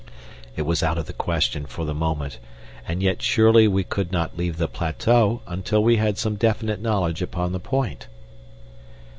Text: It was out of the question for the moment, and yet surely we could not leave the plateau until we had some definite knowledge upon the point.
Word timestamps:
It 0.55 0.63
was 0.63 0.81
out 0.81 0.97
of 0.97 1.05
the 1.05 1.13
question 1.13 1.67
for 1.67 1.85
the 1.85 1.93
moment, 1.93 2.39
and 2.87 3.03
yet 3.03 3.21
surely 3.21 3.67
we 3.67 3.83
could 3.83 4.11
not 4.11 4.35
leave 4.35 4.57
the 4.57 4.67
plateau 4.67 5.43
until 5.45 5.83
we 5.83 5.97
had 5.97 6.17
some 6.17 6.37
definite 6.37 6.81
knowledge 6.81 7.21
upon 7.21 7.51
the 7.51 7.59
point. 7.59 8.07